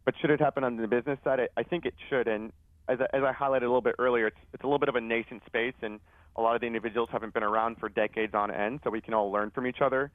[0.05, 1.40] But should it happen on the business side?
[1.40, 2.27] I, I think it should.
[2.27, 2.53] And
[2.88, 4.96] as I, as I highlighted a little bit earlier, it's, it's a little bit of
[4.96, 6.01] a nascent space, and
[6.37, 9.14] a lot of the individuals haven't been around for decades on end, so we can
[9.14, 10.11] all learn from each other.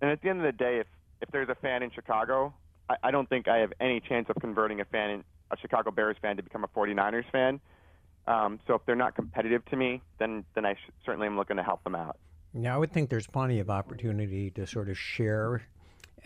[0.00, 0.86] And at the end of the day, if,
[1.20, 2.54] if there's a fan in Chicago,
[2.88, 5.90] I, I don't think I have any chance of converting a fan, in, a Chicago
[5.90, 7.60] Bears fan, to become a 49ers fan.
[8.26, 11.56] Um, so if they're not competitive to me, then then I sh- certainly am looking
[11.58, 12.18] to help them out.
[12.52, 15.62] Yeah, I would think there's plenty of opportunity to sort of share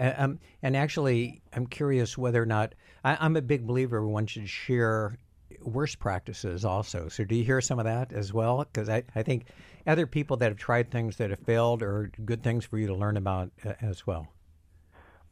[0.01, 4.49] um, and actually, I'm curious whether or not I, am a big believer one should
[4.49, 5.19] share
[5.63, 7.09] worst practices also.
[7.09, 8.59] So, do you hear some of that as well?
[8.59, 9.47] Because I, I think
[9.87, 12.95] other people that have tried things that have failed are good things for you to
[12.95, 14.29] learn about uh, as well.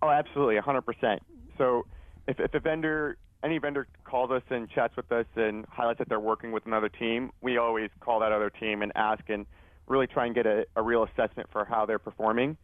[0.03, 1.19] Oh, absolutely, 100%.
[1.57, 1.87] So,
[2.27, 6.09] if, if a vendor, any vendor calls us and chats with us and highlights that
[6.09, 9.47] they're working with another team, we always call that other team and ask and
[9.87, 12.57] really try and get a, a real assessment for how they're performing.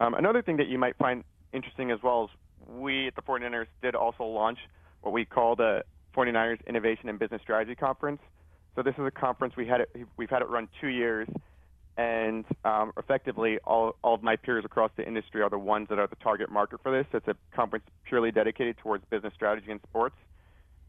[0.00, 2.30] Um, another thing that you might find interesting as well is
[2.68, 4.58] we at the 49ers did also launch
[5.00, 5.82] what we called the
[6.16, 8.20] 49ers Innovation and Business Strategy Conference.
[8.74, 11.28] So this is a conference we had it, we've had it run two years,
[11.96, 15.98] and um, effectively all, all of my peers across the industry are the ones that
[15.98, 17.06] are the target market for this.
[17.12, 20.16] It's a conference purely dedicated towards business strategy and sports.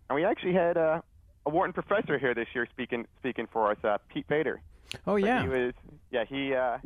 [0.09, 1.03] And we actually had a,
[1.45, 4.61] a Wharton professor here this year speaking speaking for us, uh, Pete Fader.
[5.05, 5.73] Oh yeah, so he was
[6.11, 6.53] yeah he.
[6.53, 6.77] Uh,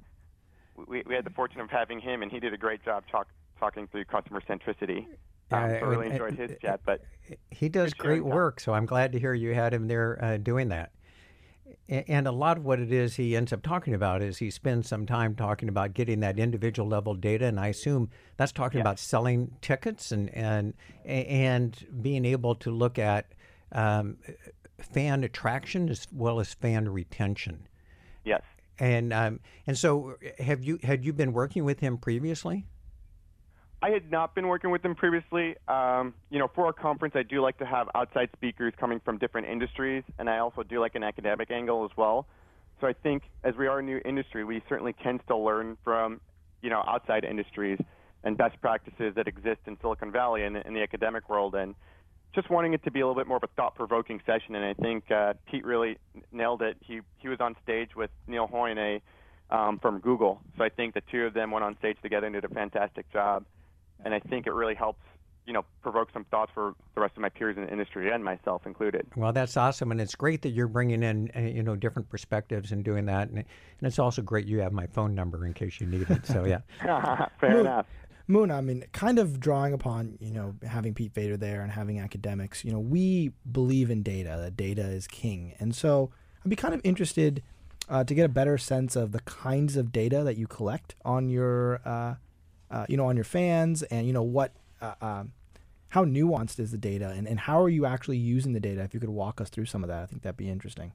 [0.87, 3.27] we, we had the fortune of having him, and he did a great job talk,
[3.59, 5.05] talking through customer centricity.
[5.51, 7.01] Um, I really enjoyed his chat, but
[7.49, 8.59] he does great work.
[8.59, 10.91] So I'm glad to hear you had him there uh, doing that.
[11.89, 14.87] And a lot of what it is he ends up talking about is he spends
[14.87, 18.83] some time talking about getting that individual level data, and I assume that's talking yeah.
[18.83, 23.33] about selling tickets and and and being able to look at
[23.73, 24.17] um,
[24.79, 27.67] fan attraction as well as fan retention.
[28.23, 28.41] Yes.
[28.79, 32.65] And um, and so have you had you been working with him previously?
[33.83, 35.55] I had not been working with them previously.
[35.67, 39.17] Um, you know, for a conference, I do like to have outside speakers coming from
[39.17, 42.27] different industries, and I also do like an academic angle as well.
[42.79, 46.21] So I think as we are a new industry, we certainly can still learn from,
[46.61, 47.79] you know, outside industries
[48.23, 51.55] and best practices that exist in Silicon Valley and in the academic world.
[51.55, 51.73] And
[52.35, 54.53] just wanting it to be a little bit more of a thought-provoking session.
[54.53, 55.97] And I think uh, Pete really
[56.31, 56.77] nailed it.
[56.81, 59.01] He he was on stage with Neil Hoyne
[59.49, 60.39] um, from Google.
[60.55, 63.11] So I think the two of them went on stage together and did a fantastic
[63.11, 63.43] job
[64.05, 65.01] and I think it really helps
[65.45, 68.23] you know provoke some thoughts for the rest of my peers in the industry and
[68.23, 69.07] myself included.
[69.15, 72.71] Well, that's awesome, and it's great that you're bringing in uh, you know different perspectives
[72.71, 73.45] and doing that, and, and
[73.81, 76.25] it's also great you have my phone number in case you need it.
[76.25, 76.59] So yeah,
[77.39, 77.85] fair Moon, enough.
[78.27, 81.99] Moon, I mean, kind of drawing upon you know having Pete Fader there and having
[81.99, 82.63] academics.
[82.63, 84.37] You know, we believe in data.
[84.39, 86.11] That data is king, and so
[86.45, 87.43] I'd be kind of interested.
[87.89, 91.29] Uh, to get a better sense of the kinds of data that you collect on
[91.29, 92.13] your uh,
[92.71, 95.33] uh, you know, on your fans and, you know, what, uh, um,
[95.89, 98.81] how nuanced is the data and, and how are you actually using the data?
[98.81, 100.93] If you could walk us through some of that, I think that'd be interesting.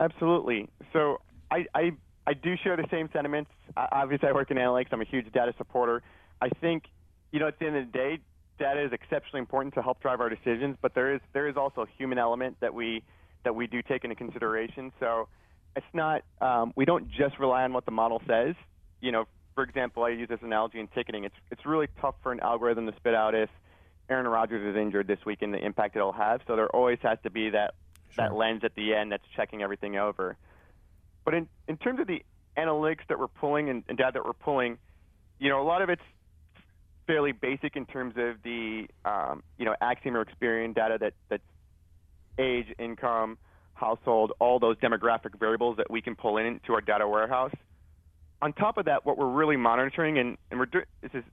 [0.00, 0.68] Absolutely.
[0.92, 1.92] So I, I,
[2.26, 3.50] I do share the same sentiments.
[3.76, 4.86] obviously, I work in analytics.
[4.92, 6.02] I'm a huge data supporter.
[6.40, 6.84] I think,
[7.30, 8.18] you know, at the end of the day,
[8.58, 11.82] data is exceptionally important to help drive our decisions, but there is there is also
[11.82, 13.02] a human element that we
[13.44, 14.92] that we do take into consideration.
[15.00, 15.28] So
[15.76, 18.54] it's not um, we don't just rely on what the model says.
[19.00, 19.24] You know,
[19.54, 21.24] for example, I use this analogy in ticketing.
[21.24, 23.50] It's it's really tough for an algorithm to spit out if
[24.08, 26.40] Aaron Rodgers is injured this week and the impact it'll have.
[26.46, 27.74] So there always has to be that
[28.14, 28.24] sure.
[28.24, 30.36] that lens at the end that's checking everything over.
[31.24, 32.22] But in in terms of the
[32.56, 34.78] analytics that we're pulling and, and data that we're pulling,
[35.38, 36.02] you know, a lot of it's
[37.06, 41.42] fairly basic in terms of the um, you know Acxiom or Experian data that that's
[42.38, 43.38] age, income,
[43.74, 47.52] household, all those demographic variables that we can pull into our data warehouse.
[48.44, 51.24] On top of that, what we're really monitoring, and, and we're, do, this is,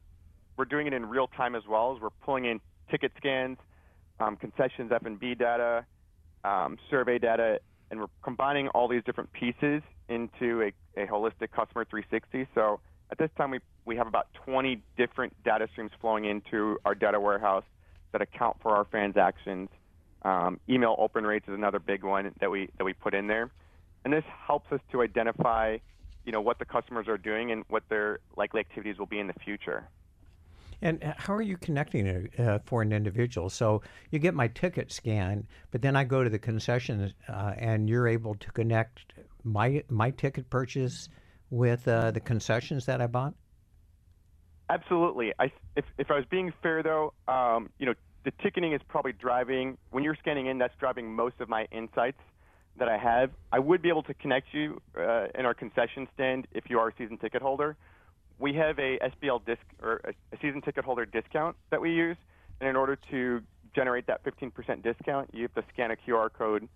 [0.55, 3.57] we're doing it in real time as well, is we're pulling in ticket scans,
[4.21, 5.85] um, concessions F&B data,
[6.45, 11.83] um, survey data, and we're combining all these different pieces into a, a holistic customer
[11.83, 12.47] 360.
[12.55, 12.79] So
[13.11, 17.19] at this time, we, we have about 20 different data streams flowing into our data
[17.19, 17.65] warehouse
[18.13, 19.67] that account for our transactions.
[20.21, 23.51] Um, email open rates is another big one that we that we put in there,
[24.05, 25.77] and this helps us to identify,
[26.25, 29.27] you know, what the customers are doing and what their likely activities will be in
[29.27, 29.89] the future.
[30.83, 33.49] And how are you connecting it uh, for an individual?
[33.49, 37.87] So you get my ticket scan, but then I go to the concessions, uh, and
[37.87, 41.07] you're able to connect my my ticket purchase
[41.51, 43.35] with uh, the concessions that I bought.
[44.71, 45.33] Absolutely.
[45.37, 49.13] I, if if I was being fair though, um, you know, the ticketing is probably
[49.13, 50.57] driving when you're scanning in.
[50.57, 52.19] That's driving most of my insights
[52.77, 53.31] that I have.
[53.51, 56.89] I would be able to connect you uh, in our concession stand if you are
[56.89, 57.75] a season ticket holder.
[58.39, 62.17] We have a SBL disc or a season ticket holder discount that we use,
[62.59, 63.41] and in order to
[63.75, 66.67] generate that 15% discount, you have to scan a QR code,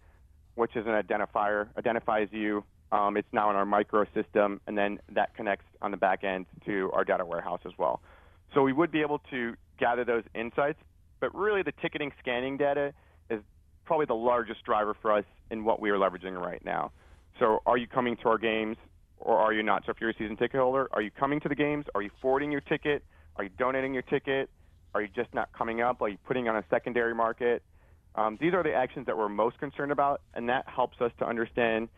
[0.56, 2.64] which is an identifier, identifies you.
[2.92, 6.46] Um, it's now in our micro system, and then that connects on the back end
[6.66, 8.00] to our data warehouse as well.
[8.54, 10.80] So we would be able to gather those insights
[11.20, 12.94] but really, the ticketing scanning data
[13.30, 13.42] is
[13.86, 16.92] probably the largest driver for us in what we are leveraging right now.
[17.40, 18.78] So, are you coming to our games
[19.18, 19.84] or are you not?
[19.86, 21.86] So, if you're a season ticket holder, are you coming to the games?
[21.96, 23.04] Are you forwarding your ticket?
[23.36, 24.50] Are you donating your ticket?
[24.94, 26.02] Are you just not coming up?
[26.02, 27.64] Are you putting on a secondary market?
[28.16, 31.28] Um, these are the actions that we're most concerned about, and that helps us to
[31.28, 31.90] understand,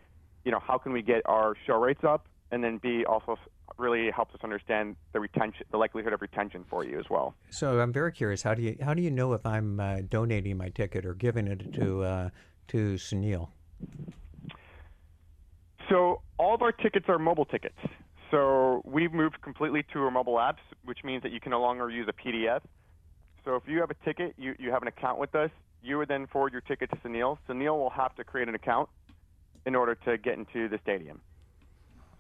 [0.44, 3.38] you know, how can we get our show rates up, and then B also
[3.78, 7.36] really helps us understand the retention, the likelihood of retention for you as well.
[7.52, 8.42] So I'm very curious.
[8.42, 11.48] How do you how do you know if I'm uh, donating my ticket or giving
[11.48, 12.30] it to uh,
[12.70, 13.50] to Sunil?
[15.90, 17.78] So all of our tickets are mobile tickets.
[18.32, 21.90] So we've moved completely to our mobile apps, which means that you can no longer
[21.90, 22.62] use a PDF.
[23.46, 25.50] So if you have a ticket, you, you have an account with us,
[25.82, 27.38] you would then forward your ticket to Sunil.
[27.48, 28.90] Sunil will have to create an account
[29.66, 31.22] in order to get into the stadium.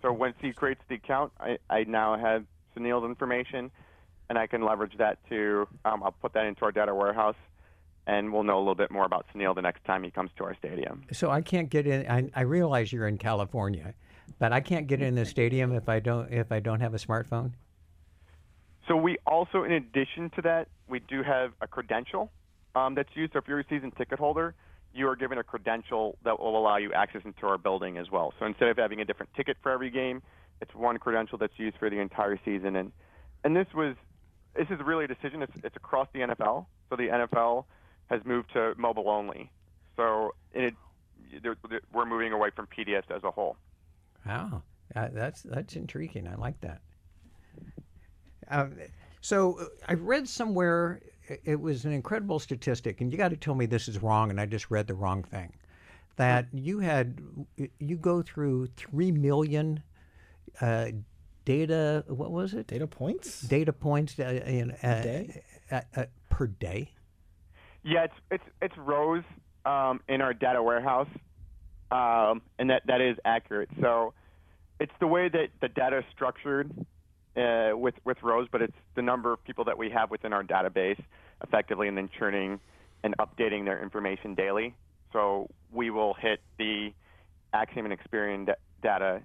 [0.01, 3.71] So once he creates the account, I, I now have Sunil's information,
[4.29, 7.35] and I can leverage that to, um, I'll put that into our data warehouse,
[8.07, 10.45] and we'll know a little bit more about Sunil the next time he comes to
[10.45, 11.03] our stadium.
[11.11, 12.09] So I can't get in.
[12.09, 13.93] I, I realize you're in California,
[14.39, 16.97] but I can't get in the stadium if I don't if I don't have a
[16.97, 17.51] smartphone.
[18.87, 22.31] So we also, in addition to that, we do have a credential
[22.73, 23.33] um, that's used.
[23.33, 24.55] So if you're a season ticket holder,
[24.93, 28.33] you are given a credential that will allow you access into our building as well.
[28.39, 30.21] So instead of having a different ticket for every game,
[30.61, 32.77] it's one credential that's used for the entire season.
[32.77, 32.93] And
[33.43, 33.95] and this was
[34.55, 35.41] this is really a decision.
[35.41, 36.67] It's it's across the NFL.
[36.89, 37.65] So the NFL
[38.09, 39.51] has moved to mobile only.
[39.95, 40.73] So it,
[41.93, 43.57] we're moving away from PDFs as a whole.
[44.25, 46.27] Wow, that's that's intriguing.
[46.27, 46.81] I like that.
[48.49, 48.75] Um,
[49.21, 51.01] so uh, I read somewhere
[51.43, 54.39] it was an incredible statistic, and you got to tell me this is wrong, and
[54.39, 55.53] I just read the wrong thing.
[56.15, 57.21] That you had
[57.79, 59.83] you go through three million
[60.61, 60.87] uh,
[61.45, 62.03] data.
[62.07, 62.67] What was it?
[62.67, 63.41] Data points.
[63.41, 65.43] Data points uh, in, uh, day?
[65.71, 66.91] Uh, uh, per day.
[67.83, 69.23] Yeah, it's it's it's rows
[69.65, 71.09] um, in our data warehouse,
[71.91, 73.69] um, and that that is accurate.
[73.81, 74.13] So
[74.79, 76.71] it's the way that the data is structured
[77.35, 80.43] uh, with with rows, but it's the number of people that we have within our
[80.43, 81.01] database
[81.43, 82.59] effectively, and then churning
[83.03, 84.75] and updating their information daily.
[85.13, 86.91] So we will hit the
[87.53, 89.21] Acxiom and Experian data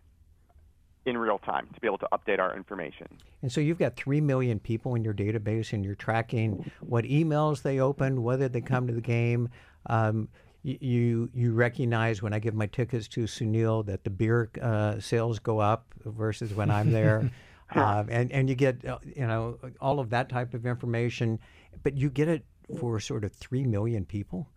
[1.05, 3.09] in real time to be able to update our information.
[3.43, 7.62] And so you've got 3 million people in your database and you're tracking what emails
[7.62, 9.49] they open, whether they come to the game.
[9.87, 10.29] Um,
[10.65, 15.41] you you recognize when I give my tickets to Sunil that the beer uh, sales
[15.41, 17.31] go up versus when I'm there.
[17.75, 21.41] uh, and and you get uh, you know all of that type of information,
[21.83, 22.45] but you get it
[22.79, 24.49] for sort of three million people.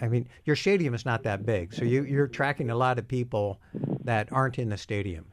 [0.00, 3.08] I mean, your stadium is not that big, so you, you're tracking a lot of
[3.08, 3.60] people
[4.04, 5.24] that aren't in the stadium.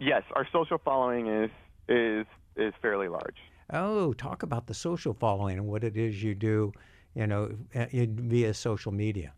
[0.00, 1.50] Yes, our social following is
[1.88, 3.36] is is fairly large.
[3.72, 6.72] Oh, talk about the social following and what it is you do,
[7.14, 9.34] you know, uh, via social media.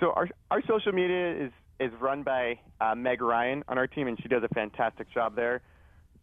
[0.00, 4.08] So our our social media is is run by uh, Meg Ryan on our team,
[4.08, 5.60] and she does a fantastic job there.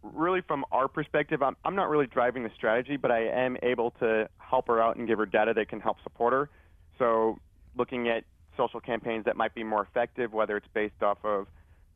[0.02, 3.90] Really, from our perspective, I'm, I'm not really driving the strategy, but I am able
[4.00, 6.48] to help her out and give her data that can help support her.
[6.98, 7.38] So,
[7.76, 8.24] looking at
[8.56, 11.46] social campaigns that might be more effective, whether it's based off of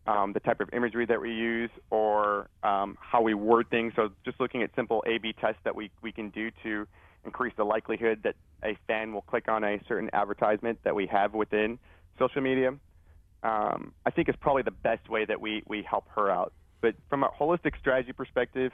[0.07, 3.93] um, the type of imagery that we use, or um, how we word things.
[3.97, 6.87] So just looking at simple A/B tests that we we can do to
[7.25, 11.35] increase the likelihood that a fan will click on a certain advertisement that we have
[11.35, 11.79] within
[12.19, 12.75] social media.
[13.43, 16.53] Um, I think is probably the best way that we we help her out.
[16.81, 18.73] But from a holistic strategy perspective,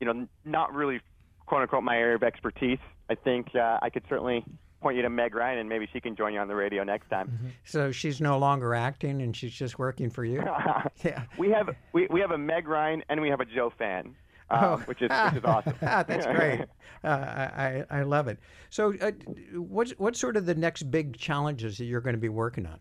[0.00, 1.00] you know, not really
[1.46, 2.78] quote unquote my area of expertise.
[3.10, 4.44] I think uh, I could certainly
[4.84, 7.08] point you to Meg Ryan, and maybe she can join you on the radio next
[7.08, 7.28] time.
[7.28, 7.48] Mm-hmm.
[7.64, 10.44] So she's no longer acting, and she's just working for you.
[11.02, 11.22] yeah.
[11.38, 14.14] We have we, we have a Meg Ryan and we have a Joe fan.
[14.50, 14.82] Uh, oh.
[14.84, 15.74] which is which is awesome.
[15.80, 16.60] That's great.
[17.02, 18.38] Uh, I I love it.
[18.70, 19.10] So, uh,
[19.52, 22.78] what's what's sort of the next big challenges that you're going to be working on?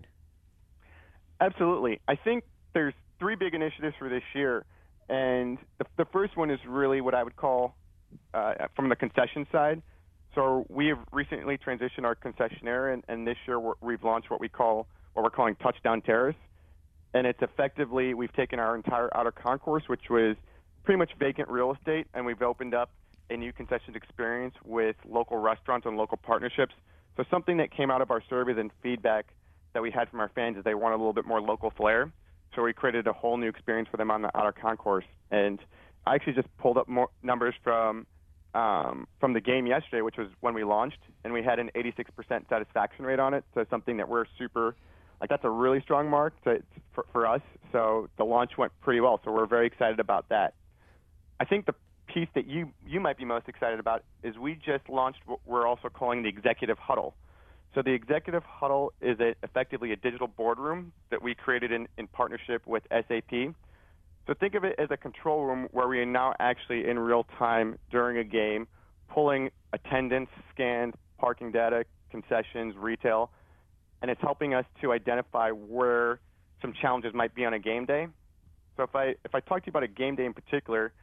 [1.41, 1.99] Absolutely.
[2.07, 4.63] I think there's three big initiatives for this year,
[5.09, 7.75] and the, the first one is really what I would call
[8.33, 9.81] uh, from the concession side.
[10.35, 14.39] So we have recently transitioned our concessionaire, and, and this year we have launched what
[14.39, 16.35] we call what we're calling Touchdown Terrace,
[17.13, 20.35] and it's effectively we've taken our entire outer concourse, which was
[20.83, 22.89] pretty much vacant real estate, and we've opened up
[23.29, 26.73] a new concessions experience with local restaurants and local partnerships.
[27.15, 29.27] So something that came out of our surveys and feedback
[29.73, 32.11] that we had from our fans is they want a little bit more local flair.
[32.55, 35.59] So we created a whole new experience for them on the outer concourse, and
[36.05, 38.07] I actually just pulled up more numbers from
[38.53, 42.47] um, from the game yesterday, which was when we launched, and we had an 86%
[42.49, 43.43] satisfaction rate on it.
[43.53, 44.75] So something that we're super,
[45.19, 46.61] like that's a really strong mark to,
[46.93, 47.41] for, for us.
[47.71, 49.19] So the launch went pretty well.
[49.25, 50.53] So we're very excited about that.
[51.39, 51.75] I think the
[52.07, 55.65] piece that you you might be most excited about is we just launched what we're
[55.65, 57.15] also calling the executive huddle.
[57.73, 62.07] So the executive huddle is a, effectively a digital boardroom that we created in, in
[62.07, 63.55] partnership with SAP.
[64.27, 67.25] So think of it as a control room where we are now actually in real
[67.37, 68.67] time during a game
[69.09, 73.31] pulling attendance, scanned parking data, concessions, retail,
[74.01, 76.19] and it's helping us to identify where
[76.61, 78.07] some challenges might be on a game day.
[78.77, 80.93] So if I if I talk to you about a game day in particular,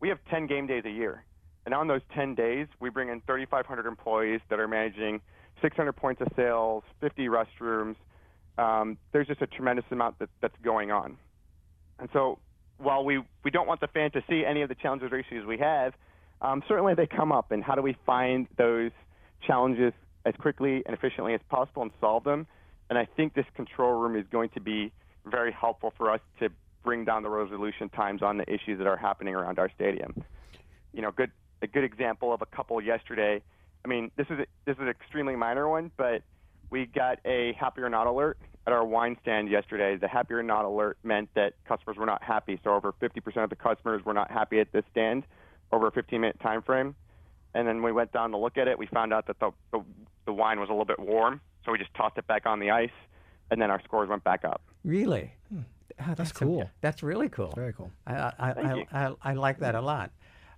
[0.00, 1.24] we have 10 game days a year.
[1.64, 5.22] And on those 10 days, we bring in 3,500 employees that are managing
[5.62, 7.96] 600 points of sales, 50 restrooms.
[8.58, 11.16] Um, there's just a tremendous amount that, that's going on.
[11.98, 12.38] And so
[12.84, 15.46] while we, we don't want the fan to see any of the challenges or issues
[15.46, 15.94] we have,
[16.40, 17.50] um, certainly they come up.
[17.50, 18.90] And how do we find those
[19.46, 19.92] challenges
[20.24, 22.46] as quickly and efficiently as possible and solve them?
[22.90, 24.92] And I think this control room is going to be
[25.24, 26.50] very helpful for us to
[26.84, 30.22] bring down the resolution times on the issues that are happening around our stadium.
[30.92, 31.30] You know, good
[31.62, 33.42] a good example of a couple yesterday.
[33.84, 36.22] I mean, this is a, this is an extremely minor one, but
[36.70, 39.96] we got a happy or not alert at our wine stand yesterday.
[39.96, 42.58] The happier or not alert meant that customers were not happy.
[42.64, 45.24] So over 50% of the customers were not happy at this stand
[45.72, 46.94] over a 15 minute time frame.
[47.54, 48.78] And then we went down to look at it.
[48.78, 49.80] We found out that the, the,
[50.26, 51.40] the wine was a little bit warm.
[51.64, 52.90] So we just tossed it back on the ice,
[53.50, 54.60] and then our scores went back up.
[54.84, 55.32] Really?
[55.48, 55.60] Hmm.
[56.00, 56.62] Oh, that's, that's, cool.
[56.62, 57.46] A, that's really cool.
[57.46, 57.90] That's very cool.
[58.06, 60.10] I, I, I, I, I like that a lot.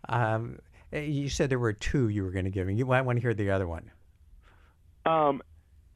[0.08, 0.58] Um,
[0.92, 2.74] you said there were two you were going to give me.
[2.74, 3.90] You might want to hear the other one.
[5.04, 5.42] Um,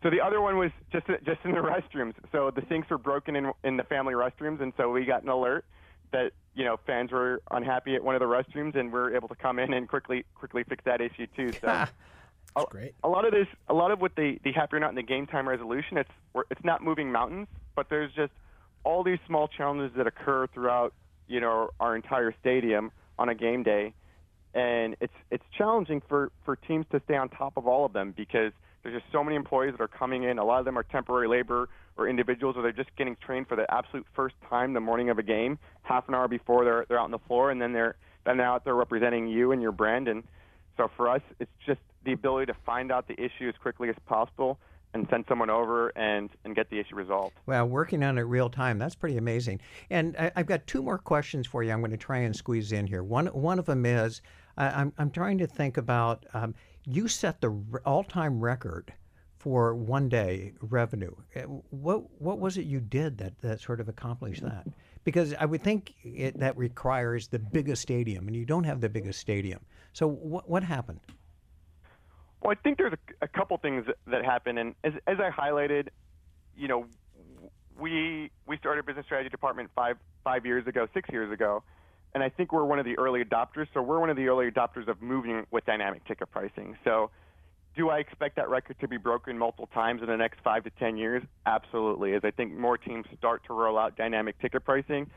[0.02, 1.58] so the other one was just just in the
[1.94, 2.14] restrooms.
[2.32, 5.28] So the sinks were broken in in the family restrooms, and so we got an
[5.28, 5.64] alert
[6.12, 9.34] that you know fans were unhappy at one of the restrooms, and we're able to
[9.34, 11.52] come in and quickly quickly fix that issue too.
[11.60, 11.86] So.
[12.56, 12.94] That's great.
[13.04, 14.96] A, a lot of this, a lot of what the the happy or not in
[14.96, 16.10] the game time resolution, it's
[16.50, 18.32] it's not moving mountains, but there's just
[18.82, 20.92] all these small challenges that occur throughout
[21.28, 23.94] you know our entire stadium on a game day,
[24.52, 28.12] and it's it's challenging for for teams to stay on top of all of them
[28.16, 30.38] because there's just so many employees that are coming in.
[30.38, 33.56] A lot of them are temporary labor or individuals, or they're just getting trained for
[33.56, 36.98] the absolute first time the morning of a game, half an hour before they're they're
[36.98, 39.72] out on the floor, and then they're then they're out there representing you and your
[39.72, 40.08] brand.
[40.08, 40.22] And
[40.76, 43.96] so for us, it's just the ability to find out the issue as quickly as
[44.06, 44.58] possible
[44.92, 47.34] and send someone over and, and get the issue resolved.
[47.46, 49.60] Well, working on it real time, that's pretty amazing.
[49.88, 52.72] And I, have got two more questions for you I'm going to try and squeeze
[52.72, 53.04] in here.
[53.04, 54.20] One, one of them is
[54.56, 58.92] I'm, I'm trying to think about um, you set the all time record
[59.40, 61.14] for one day revenue.
[61.34, 61.40] Uh,
[61.70, 64.66] what what was it you did that, that sort of accomplished that?
[65.02, 68.88] Because I would think it, that requires the biggest stadium, and you don't have the
[68.88, 69.60] biggest stadium.
[69.92, 71.00] So what what happened?
[72.42, 75.30] Well, I think there's a, a couple things that, that happen, and as, as I
[75.30, 75.88] highlighted,
[76.56, 76.86] you know,
[77.78, 81.62] we we started business strategy department five five years ago, six years ago,
[82.14, 83.66] and I think we're one of the early adopters.
[83.72, 86.76] So we're one of the early adopters of moving with dynamic ticket pricing.
[86.84, 87.10] So
[87.76, 90.70] do I expect that record to be broken multiple times in the next five to
[90.70, 91.22] ten years?
[91.46, 92.14] Absolutely.
[92.14, 95.08] As I think more teams start to roll out dynamic ticket pricing,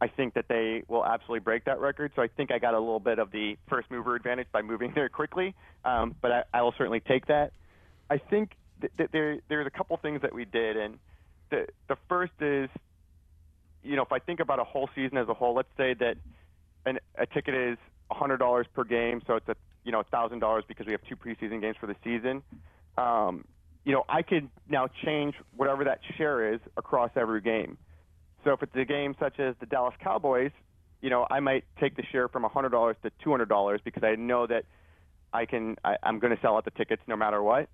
[0.00, 2.12] I think that they will absolutely break that record.
[2.14, 4.92] So I think I got a little bit of the first mover advantage by moving
[4.94, 7.52] there quickly, um, but I, I will certainly take that.
[8.08, 8.52] I think
[8.98, 10.98] that there there's a couple things that we did, and
[11.50, 12.68] the the first is
[13.86, 16.16] you know, if I think about a whole season as a whole, let's say that
[16.84, 17.78] an, a ticket is
[18.10, 21.76] $100 per game, so it's a you know $1,000 because we have two preseason games
[21.78, 22.42] for the season.
[22.98, 23.44] Um,
[23.84, 27.78] you know, I could now change whatever that share is across every game.
[28.44, 30.50] So if it's a game such as the Dallas Cowboys,
[31.00, 34.64] you know, I might take the share from $100 to $200 because I know that
[35.32, 37.68] I can I, I'm going to sell out the tickets no matter what.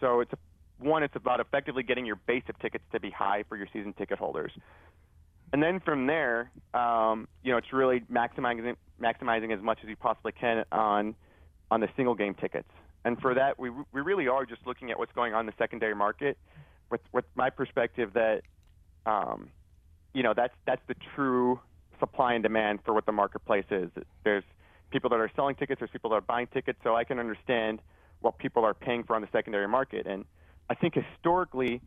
[0.00, 0.38] So it's a,
[0.78, 3.94] one, it's about effectively getting your base of tickets to be high for your season
[3.94, 4.52] ticket holders.
[5.54, 9.94] And then from there, um, you know, it's really maximizing maximizing as much as you
[9.94, 11.14] possibly can on
[11.70, 12.68] on the single game tickets.
[13.04, 15.52] And for that, we we really are just looking at what's going on in the
[15.56, 16.38] secondary market,
[16.90, 18.42] with with my perspective that,
[19.06, 19.48] um,
[20.12, 21.60] you know, that's that's the true
[22.00, 23.90] supply and demand for what the marketplace is.
[24.24, 24.42] There's
[24.90, 27.80] people that are selling tickets, there's people that are buying tickets, so I can understand
[28.22, 30.04] what people are paying for on the secondary market.
[30.08, 30.24] And
[30.68, 31.80] I think historically,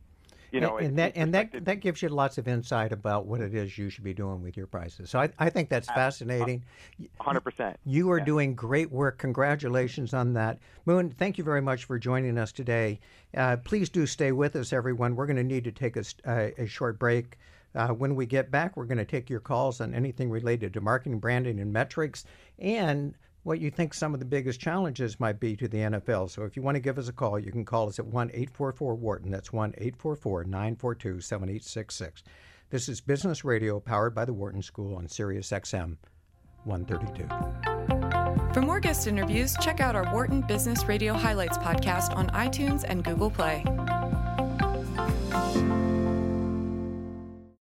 [0.51, 3.41] you know, and, and that and that that gives you lots of insight about what
[3.41, 5.09] it is you should be doing with your prices.
[5.09, 6.63] So I, I think that's fascinating.
[7.19, 7.79] Hundred percent.
[7.85, 8.25] You are yeah.
[8.25, 9.17] doing great work.
[9.17, 11.09] Congratulations on that, Moon.
[11.17, 12.99] Thank you very much for joining us today.
[13.35, 15.15] Uh, please do stay with us, everyone.
[15.15, 17.37] We're going to need to take a, a, a short break.
[17.75, 20.81] Uh, when we get back, we're going to take your calls on anything related to
[20.81, 22.25] marketing, branding, and metrics,
[22.57, 23.13] and
[23.47, 26.29] what you think some of the biggest challenges might be to the NFL.
[26.29, 28.31] So if you want to give us a call, you can call us at 1
[28.31, 29.31] 844 Wharton.
[29.31, 32.23] That's 1 844 942 7866.
[32.69, 35.95] This is Business Radio powered by the Wharton School on Sirius XM
[36.65, 38.53] 132.
[38.53, 43.01] For more guest interviews, check out our Wharton Business Radio Highlights podcast on iTunes and
[43.01, 43.63] Google Play.